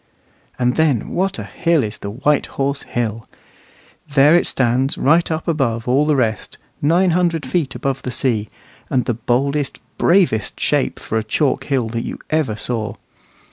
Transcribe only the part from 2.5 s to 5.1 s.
Horse Hill! There it stands